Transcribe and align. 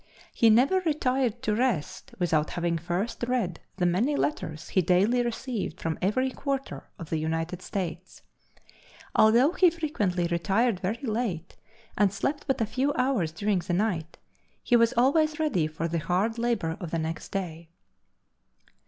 He 0.33 0.49
never 0.49 0.79
retired 0.79 1.43
to 1.43 1.53
rest 1.53 2.15
without 2.17 2.49
having 2.49 2.79
first 2.79 3.23
read 3.27 3.59
the 3.77 3.85
many 3.85 4.15
letters 4.15 4.69
he 4.69 4.81
daily 4.81 5.21
received 5.21 5.79
from 5.79 5.99
every 6.01 6.31
quarter 6.31 6.89
of 6.97 7.11
the 7.11 7.19
United 7.19 7.61
States. 7.61 8.23
Although 9.15 9.51
he 9.51 9.69
frequently 9.69 10.25
retired 10.25 10.79
very 10.79 11.03
late 11.03 11.55
and 11.99 12.11
slept 12.11 12.47
but 12.47 12.61
a 12.61 12.65
few 12.65 12.91
hours 12.95 13.31
during 13.31 13.59
the 13.59 13.73
night, 13.73 14.17
he 14.63 14.75
was 14.75 14.91
always 14.97 15.37
ready 15.39 15.67
for 15.67 15.87
the 15.87 15.99
hard 15.99 16.39
labor 16.39 16.75
of 16.79 16.89
the 16.89 16.97
next 16.97 17.31
day." 17.31 17.69